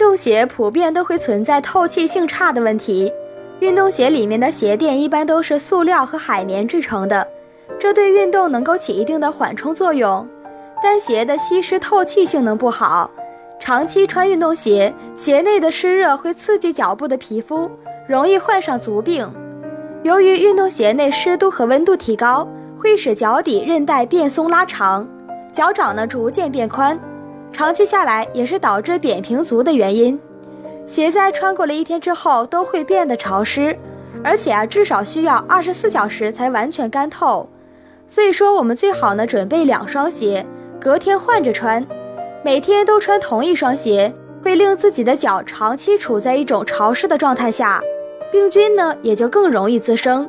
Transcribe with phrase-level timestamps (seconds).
[0.00, 3.12] 运动鞋普遍都会存在透气性差的问题。
[3.58, 7.28] 运动鞋里面的鞋垫一般都是塑料和海绵制成的，
[7.78, 10.26] 这对运动能够起一定的缓冲作用。
[10.82, 13.10] 但鞋的吸湿透气性能不好，
[13.60, 17.70] 长期穿运动鞋，鞋内的湿热会刺激脚部的皮肤，
[18.08, 19.30] 容易患上足病。
[20.02, 25.06] 由于运动鞋内湿度和温度提高，会使脚底韧带变松拉长，
[25.52, 26.98] 脚掌呢逐渐变宽。
[27.52, 30.18] 长期下来也是导致扁平足的原因。
[30.86, 33.76] 鞋在穿过了一天之后都会变得潮湿，
[34.24, 37.48] 而且啊至少需要二十四小时才完全干透。
[38.08, 40.44] 所以说我们最好呢准备两双鞋，
[40.80, 41.86] 隔天换着穿。
[42.42, 47.80] 每天都穿同一双鞋，会令自己的脚长期处在一种潮湿的状态下，
[48.32, 50.28] 病菌呢也就更容易滋生。